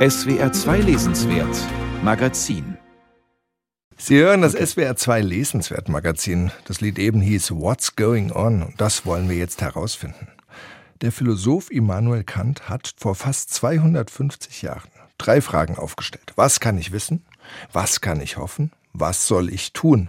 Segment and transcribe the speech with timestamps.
[0.00, 1.58] SWR 2 Lesenswert
[2.02, 2.78] Magazin
[3.98, 6.50] Sie hören das SWR 2 Lesenswert Magazin.
[6.64, 10.28] Das Lied eben hieß What's Going On und das wollen wir jetzt herausfinden.
[11.02, 16.32] Der Philosoph Immanuel Kant hat vor fast 250 Jahren drei Fragen aufgestellt.
[16.34, 17.26] Was kann ich wissen?
[17.70, 18.72] Was kann ich hoffen?
[18.94, 20.08] Was soll ich tun?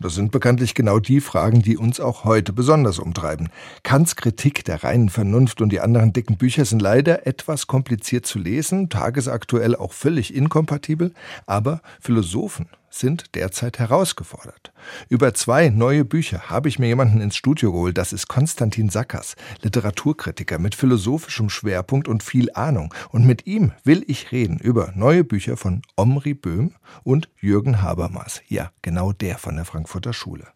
[0.00, 3.48] Das sind bekanntlich genau die Fragen, die uns auch heute besonders umtreiben.
[3.84, 8.38] Kants Kritik der reinen Vernunft und die anderen dicken Bücher sind leider etwas kompliziert zu
[8.38, 11.12] lesen, tagesaktuell auch völlig inkompatibel,
[11.46, 14.72] aber Philosophen sind derzeit herausgefordert.
[15.08, 17.98] Über zwei neue Bücher habe ich mir jemanden ins Studio geholt.
[17.98, 22.92] Das ist Konstantin Sackers, Literaturkritiker mit philosophischem Schwerpunkt und viel Ahnung.
[23.10, 28.42] Und mit ihm will ich reden über neue Bücher von Omri Böhm und Jürgen Habermas.
[28.48, 30.46] Ja, genau der von der Frankfurter Schule.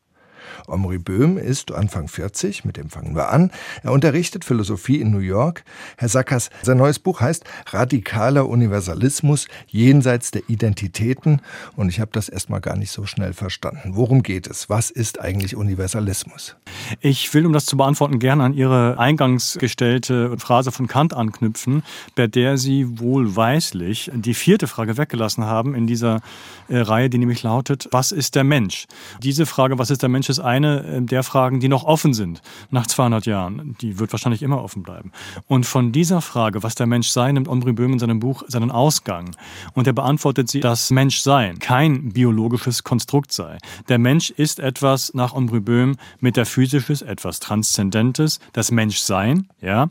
[0.66, 3.50] Omri Böhm ist Anfang 40, mit dem fangen wir an.
[3.82, 5.64] Er unterrichtet Philosophie in New York.
[5.96, 11.40] Herr Sackers, sein neues Buch heißt Radikaler Universalismus jenseits der Identitäten.
[11.76, 13.92] Und ich habe das erstmal gar nicht so schnell verstanden.
[13.94, 14.68] Worum geht es?
[14.68, 16.56] Was ist eigentlich Universalismus?
[17.00, 21.82] Ich will, um das zu beantworten, gerne an Ihre eingangs gestellte Phrase von Kant anknüpfen,
[22.14, 26.20] bei der Sie wohlweislich die vierte Frage weggelassen haben in dieser
[26.68, 28.86] äh, Reihe, die nämlich lautet, was ist der Mensch?
[29.22, 32.42] Diese Frage, was ist der Mensch, ist eine äh, der Fragen, die noch offen sind
[32.70, 33.76] nach 200 Jahren.
[33.80, 35.12] Die wird wahrscheinlich immer offen bleiben.
[35.46, 38.70] Und von dieser Frage, was der Mensch sei, nimmt Omri Böhm in seinem Buch seinen
[38.70, 39.30] Ausgang.
[39.74, 43.58] Und er beantwortet sie, dass Menschsein kein biologisches Konstrukt sei.
[43.88, 49.88] Der Mensch ist etwas nach Omri Böhm metaphysisches, etwas Transzendentes, das Menschsein, ja.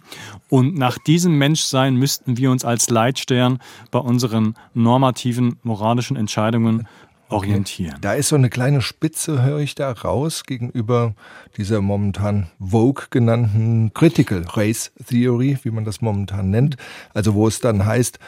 [0.49, 3.59] Und nach diesem Menschsein müssten wir uns als Leitstern
[3.91, 6.87] bei unseren normativen moralischen Entscheidungen
[7.29, 7.97] orientieren.
[8.01, 11.13] Da ist so eine kleine Spitze, höre ich da raus, gegenüber
[11.57, 16.77] dieser momentan Vogue genannten Critical Race Theory, wie man das momentan nennt.
[17.13, 18.19] Also wo es dann heißt,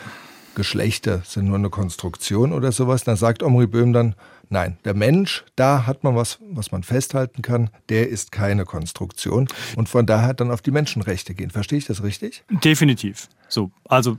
[0.56, 3.04] Geschlechter sind nur eine Konstruktion oder sowas.
[3.04, 4.16] Dann sagt Omri Böhm dann,
[4.50, 9.48] nein, der Mensch, da hat man was, was man festhalten kann, der ist keine Konstruktion.
[9.76, 11.50] Und von daher dann auf die Menschenrechte gehen.
[11.50, 12.44] Verstehe ich das richtig?
[12.50, 13.30] Definitiv.
[13.48, 14.18] So, also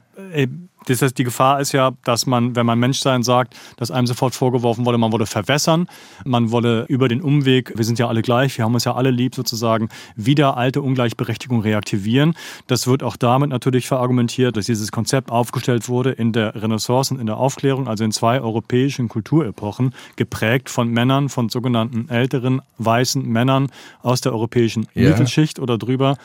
[0.86, 4.34] das heißt, die Gefahr ist ja, dass man, wenn man Menschsein sagt, dass einem sofort
[4.34, 5.88] vorgeworfen wurde, man wolle verwässern,
[6.24, 9.10] man wolle über den Umweg, wir sind ja alle gleich, wir haben uns ja alle
[9.10, 12.34] lieb sozusagen, wieder alte Ungleichberechtigung reaktivieren.
[12.66, 17.20] Das wird auch damit natürlich verargumentiert, dass dieses Konzept aufgestellt wurde in der Renaissance und
[17.20, 23.26] in der Aufklärung, also in zwei europäischen Kulturepochen, geprägt von Männern, von sogenannten älteren weißen
[23.26, 23.72] Männern
[24.02, 25.08] aus der europäischen ja.
[25.08, 26.18] Mittelschicht oder drüber,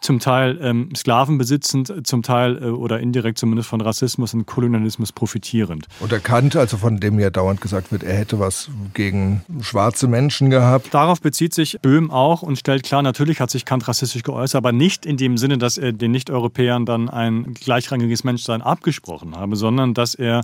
[0.00, 5.12] zum Teil ähm, Sklaven besitzend, zum Teil äh, oder indirekt zumindest von Rassismus und Kolonialismus
[5.12, 5.86] profitierend.
[6.00, 10.08] Und er kannte, also von dem ja dauernd gesagt wird, er hätte was gegen schwarze
[10.08, 10.92] Menschen gehabt.
[10.94, 14.72] Darauf bezieht sich Böhm auch und stellt klar, natürlich hat sich Kant rassistisch geäußert, aber
[14.72, 19.92] nicht in dem Sinne, dass er den Nicht-Europäern dann ein gleichrangiges Menschsein abgesprochen habe, sondern
[19.92, 20.42] dass er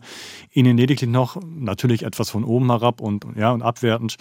[0.53, 4.17] ihnen lediglich noch, natürlich etwas von oben herab und, ja, und abwertend,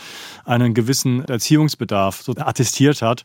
[0.46, 3.24] einen gewissen Erziehungsbedarf so attestiert hat,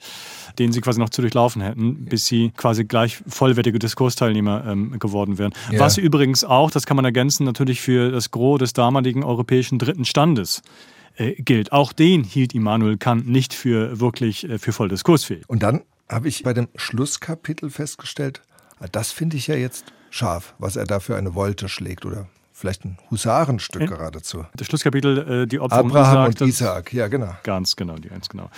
[0.59, 5.39] den sie quasi noch zu durchlaufen hätten bis sie quasi gleich vollwertige Diskursteilnehmer ähm, geworden
[5.39, 5.53] wären.
[5.71, 5.81] Ja.
[5.81, 10.05] Was übrigens auch, das kann man ergänzen, natürlich für das Gros des damaligen europäischen dritten
[10.05, 10.63] Standes
[11.17, 11.73] äh, gilt.
[11.73, 15.45] Auch den hielt Immanuel Kant nicht für wirklich äh, für voll diskursfähig.
[15.49, 18.43] Und dann habe ich bei dem Schlusskapitel festgestellt,
[18.93, 22.29] das finde ich ja jetzt scharf, was er da für eine Wolte schlägt oder
[22.61, 24.45] vielleicht ein Husarenstück in, geradezu.
[24.55, 27.35] Das Schlusskapitel, äh, die Opfer Abraham und Isaac, und Isaac, ja genau.
[27.43, 28.51] Ganz genau, die ganz genau.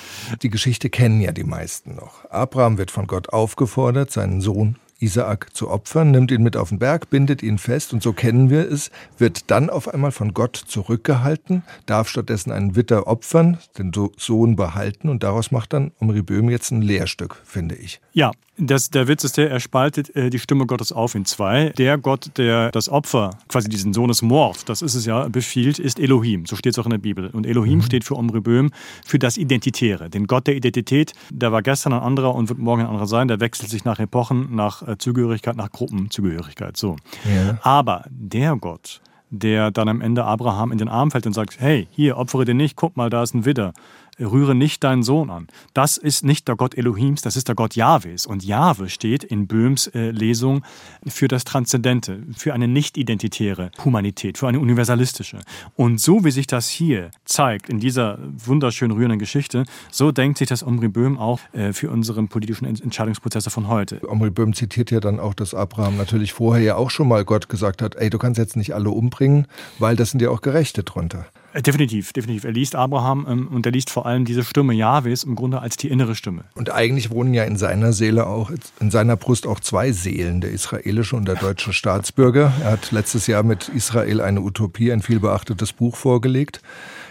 [0.42, 2.28] Die Geschichte kennen ja die meisten noch.
[2.30, 6.78] Abraham wird von Gott aufgefordert, seinen Sohn Isaak zu opfern, nimmt ihn mit auf den
[6.78, 10.56] Berg, bindet ihn fest und so kennen wir es, wird dann auf einmal von Gott
[10.56, 16.48] zurückgehalten, darf stattdessen einen Witter opfern, den Sohn behalten und daraus macht dann Omri Böhm
[16.48, 18.00] jetzt ein Lehrstück, finde ich.
[18.12, 21.70] Ja, das, der Witz ist der, er spaltet äh, die Stimme Gottes auf in zwei.
[21.78, 26.44] Der Gott, der das Opfer, quasi diesen Sohnesmord, das ist es ja, befiehlt, ist Elohim.
[26.44, 27.28] So steht es auch in der Bibel.
[27.28, 27.82] Und Elohim mhm.
[27.82, 28.70] steht für Omri Böhm,
[29.06, 30.10] für das Identitäre.
[30.10, 33.26] Den Gott der Identität, der war gestern ein anderer und wird morgen ein anderer sein.
[33.26, 36.76] Der wechselt sich nach Epochen, nach äh, Zugehörigkeit, nach Gruppenzugehörigkeit.
[36.76, 36.96] So.
[37.24, 37.58] Ja.
[37.62, 39.00] Aber der Gott,
[39.30, 42.56] der dann am Ende Abraham in den Arm fällt und sagt, hey, hier, opfere den
[42.58, 43.72] nicht, guck mal, da ist ein Widder
[44.18, 45.48] rühre nicht deinen Sohn an.
[45.74, 48.26] Das ist nicht der Gott Elohims, das ist der Gott Jahwes.
[48.26, 50.62] Und Jahwe steht in Böhms äh, Lesung
[51.06, 55.40] für das Transzendente, für eine nicht-identitäre Humanität, für eine universalistische.
[55.76, 60.48] Und so wie sich das hier zeigt, in dieser wunderschön rührenden Geschichte, so denkt sich
[60.48, 64.00] das Omri Böhm auch äh, für unseren politischen Entscheidungsprozesse von heute.
[64.08, 67.48] Omri Böhm zitiert ja dann auch, dass Abraham natürlich vorher ja auch schon mal Gott
[67.48, 69.46] gesagt hat, ey, du kannst jetzt nicht alle umbringen,
[69.78, 71.26] weil das sind ja auch Gerechte drunter.
[71.52, 72.44] Äh, definitiv, definitiv.
[72.44, 75.76] Er liest Abraham ähm, und er liest vor allem diese Stimme Jahwes im Grunde als
[75.76, 76.44] die innere Stimme.
[76.54, 78.50] Und eigentlich wohnen ja in seiner Seele auch,
[78.80, 82.52] in seiner Brust auch zwei Seelen, der israelische und der deutsche Staatsbürger.
[82.62, 86.60] Er hat letztes Jahr mit Israel eine Utopie, ein vielbeachtetes Buch vorgelegt,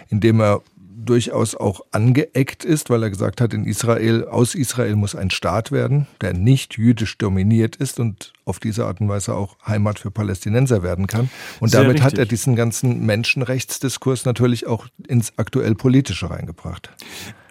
[0.08, 0.62] in dem er
[1.04, 5.72] durchaus auch angeeckt ist, weil er gesagt hat, in Israel, aus Israel muss ein Staat
[5.72, 10.10] werden, der nicht jüdisch dominiert ist und auf diese Art und Weise auch Heimat für
[10.10, 11.30] Palästinenser werden kann.
[11.60, 12.12] Und Sehr damit richtig.
[12.12, 16.90] hat er diesen ganzen Menschenrechtsdiskurs natürlich auch ins aktuell Politische reingebracht.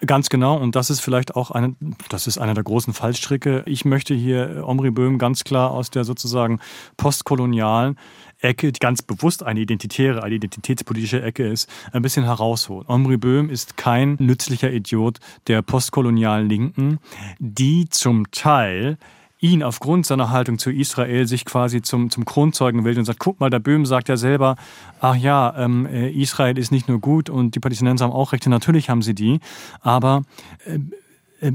[0.04, 0.56] Ganz genau.
[0.56, 1.76] Und das ist vielleicht auch eine,
[2.08, 3.62] das ist einer der großen Fallstricke.
[3.66, 6.60] Ich möchte hier Omri Böhm ganz klar aus der sozusagen
[6.96, 7.96] postkolonialen
[8.42, 12.86] Ecke, die ganz bewusst eine identitäre, eine identitätspolitische Ecke ist, ein bisschen herausholen.
[12.88, 16.98] Omri Böhm ist kein nützlicher Idiot der postkolonialen Linken,
[17.38, 18.98] die zum Teil
[19.42, 23.40] ihn aufgrund seiner Haltung zu Israel sich quasi zum, zum Kronzeugen will und sagt, guck
[23.40, 24.54] mal, der Böhm sagt ja selber,
[25.00, 28.50] ach ja, ähm, äh, Israel ist nicht nur gut und die Palästinenser haben auch Rechte,
[28.50, 29.40] natürlich haben sie die,
[29.80, 30.22] aber
[30.64, 30.78] äh,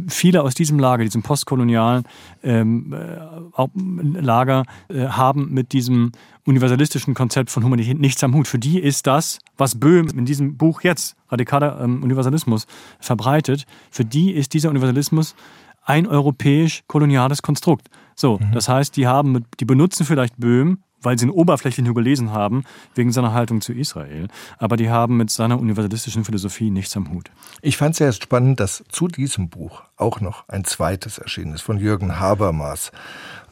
[0.08, 2.04] viele aus diesem Lager, diesem postkolonialen
[2.44, 6.12] ähm, äh, Lager, äh, haben mit diesem
[6.46, 8.48] universalistischen Konzept von Humanität nichts am Hut.
[8.48, 12.68] Für die ist das, was Böhm in diesem Buch jetzt, radikaler ähm, Universalismus,
[13.00, 15.36] verbreitet, für die ist dieser Universalismus
[15.84, 17.88] ein europäisch-koloniales Konstrukt.
[18.16, 18.52] So, mhm.
[18.54, 22.66] das heißt, die haben, die benutzen vielleicht Böhm weil sie ihn oberflächlich nur gelesen haben,
[22.94, 24.28] wegen seiner Haltung zu Israel.
[24.58, 27.32] Aber die haben mit seiner universalistischen Philosophie nichts am Hut.
[27.62, 31.62] Ich fand es sehr spannend, dass zu diesem Buch auch noch ein zweites erschienen ist
[31.62, 32.92] von Jürgen Habermas.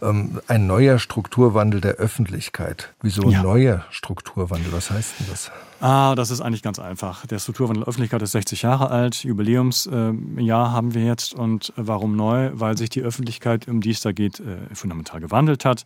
[0.02, 2.94] Ähm, ein neuer Strukturwandel der Öffentlichkeit.
[3.02, 3.42] Wieso ja.
[3.42, 4.72] neuer Strukturwandel?
[4.74, 5.52] Was heißt denn das?
[5.80, 7.26] Ah, das ist eigentlich ganz einfach.
[7.26, 9.24] Der Strukturwandel der Öffentlichkeit ist 60 Jahre alt.
[9.24, 11.34] Jubiläumsjahr äh, haben wir jetzt.
[11.34, 12.52] Und warum neu?
[12.54, 15.86] Weil sich die Öffentlichkeit, um die es da geht, äh, fundamental gewandelt hat.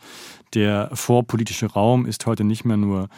[0.54, 3.10] Der vorpolitische Raum ist heute nicht mehr nur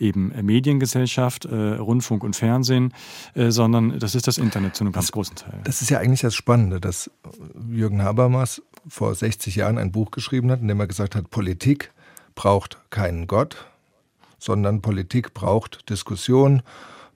[0.00, 2.94] eben Mediengesellschaft, äh, Rundfunk und Fernsehen,
[3.34, 5.60] sondern das ist das Internet zu einem ganz großen Teil.
[5.64, 7.10] Das ist ja eigentlich das Spannende, dass
[7.70, 11.92] Jürgen Habermas vor 60 Jahren ein Buch geschrieben hat, in dem er gesagt hat, Politik
[12.34, 13.66] braucht keinen Gott,
[14.38, 16.62] sondern Politik braucht Diskussion,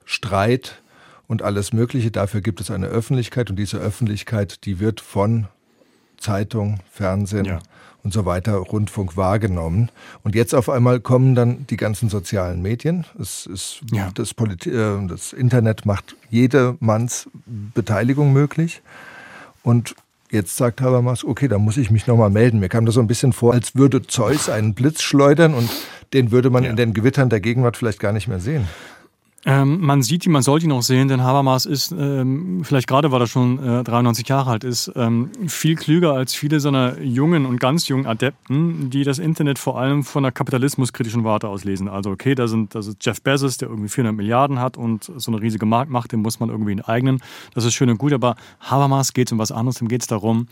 [0.05, 0.81] Streit
[1.27, 2.11] und alles Mögliche.
[2.11, 5.47] Dafür gibt es eine Öffentlichkeit und diese Öffentlichkeit, die wird von
[6.17, 7.59] Zeitung, Fernsehen ja.
[8.03, 9.89] und so weiter, Rundfunk wahrgenommen.
[10.23, 13.05] Und jetzt auf einmal kommen dann die ganzen sozialen Medien.
[13.19, 14.11] Es ist ja.
[14.13, 14.33] das,
[14.67, 17.27] äh, das Internet macht jedermanns
[17.73, 18.83] Beteiligung möglich.
[19.63, 19.95] Und
[20.33, 22.59] Jetzt sagt Habermas, okay, da muss ich mich nochmal melden.
[22.59, 25.69] Mir kam das so ein bisschen vor, als würde Zeus einen Blitz schleudern und
[26.11, 26.71] den würde man ja.
[26.71, 28.67] in den Gewittern der Gegenwart vielleicht gar nicht mehr sehen.
[29.45, 33.11] Ähm, man sieht ihn, man sollte ihn auch sehen, denn Habermas ist, ähm, vielleicht gerade
[33.11, 37.45] weil er schon äh, 93 Jahre alt ist, ähm, viel klüger als viele seiner jungen
[37.45, 41.89] und ganz jungen Adepten, die das Internet vor allem von einer kapitalismuskritischen Warte aus lesen.
[41.89, 45.31] Also okay, da sind, das ist Jeff Bezos, der irgendwie 400 Milliarden hat und so
[45.31, 47.21] eine riesige Markt macht, den muss man irgendwie enteignen.
[47.53, 50.07] Das ist schön und gut, aber Habermas geht es um was anderes, dem geht es
[50.07, 50.47] darum,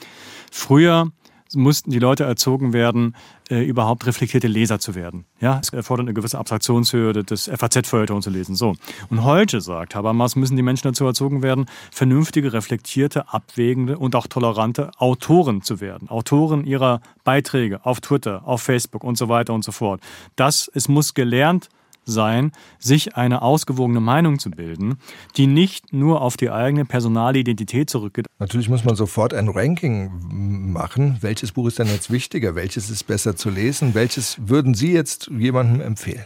[0.51, 1.11] früher
[1.55, 3.15] mussten die Leute erzogen werden,
[3.49, 5.25] äh, überhaupt reflektierte Leser zu werden.
[5.39, 8.55] Ja, es erfordert eine gewisse Abstraktionshürde, das FAZ-Feuilleton zu lesen.
[8.55, 8.75] So.
[9.09, 14.27] Und heute, sagt Habermas, müssen die Menschen dazu erzogen werden, vernünftige, reflektierte, abwägende und auch
[14.27, 16.09] tolerante Autoren zu werden.
[16.09, 20.01] Autoren ihrer Beiträge auf Twitter, auf Facebook und so weiter und so fort.
[20.35, 21.69] Das, es muss gelernt
[22.05, 24.97] sein, sich eine ausgewogene Meinung zu bilden,
[25.37, 28.27] die nicht nur auf die eigene personale Identität zurückgeht.
[28.39, 31.17] Natürlich muss man sofort ein Ranking machen.
[31.21, 32.55] Welches Buch ist denn jetzt wichtiger?
[32.55, 33.93] Welches ist besser zu lesen?
[33.93, 36.25] Welches würden Sie jetzt jemandem empfehlen?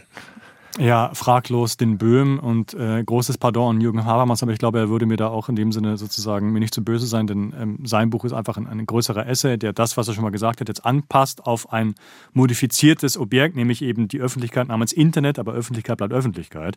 [0.78, 4.90] Ja, fraglos den Böhm und äh, großes Pardon an Jürgen Habermas, aber ich glaube, er
[4.90, 7.78] würde mir da auch in dem Sinne sozusagen mir nicht zu böse sein, denn ähm,
[7.84, 10.60] sein Buch ist einfach ein, ein, größerer Essay, der das, was er schon mal gesagt
[10.60, 11.94] hat, jetzt anpasst auf ein
[12.34, 16.76] modifiziertes Objekt, nämlich eben die Öffentlichkeit namens Internet, aber Öffentlichkeit bleibt Öffentlichkeit.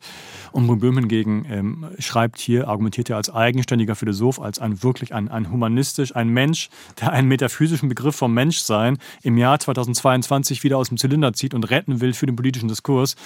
[0.53, 5.27] Und Böhm hingegen ähm, schreibt hier, argumentiert er als eigenständiger Philosoph, als ein wirklich ein,
[5.27, 6.69] ein humanistisch, ein Mensch,
[7.01, 11.69] der einen metaphysischen Begriff vom Menschsein im Jahr 2022 wieder aus dem Zylinder zieht und
[11.69, 13.17] retten will für den politischen Diskurs.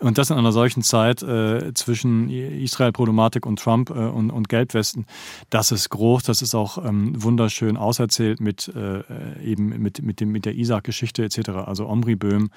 [0.00, 4.48] Und und das in einer solchen Zeit äh, zwischen Israel-Problematik und Trump äh, und, und,
[4.48, 5.04] Gelbwesten,
[5.50, 9.02] das ist groß, das ist auch ähm, wunderschön auserzählt mit äh,
[9.44, 11.50] eben mit, mit, dem, mit der Isaac-Geschichte etc.
[11.66, 12.48] Also Omri Böhm,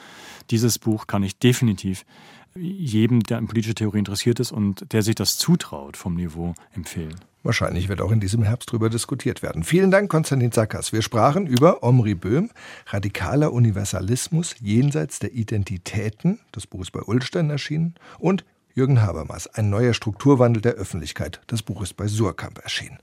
[0.51, 2.05] dieses Buch kann ich definitiv
[2.55, 7.15] jedem, der an politische Theorie interessiert ist und der sich das zutraut vom Niveau empfehlen.
[7.41, 9.63] Wahrscheinlich wird auch in diesem Herbst darüber diskutiert werden.
[9.63, 10.91] Vielen Dank, Konstantin Sackers.
[10.91, 12.49] Wir sprachen über Omri Böhm,
[12.87, 16.39] radikaler Universalismus jenseits der Identitäten.
[16.51, 17.95] Das Buch ist bei Ulstein erschienen.
[18.17, 18.43] Und
[18.75, 21.41] Jürgen Habermas, ein neuer Strukturwandel der Öffentlichkeit.
[21.47, 22.99] Das Buch ist bei Surkamp erschienen.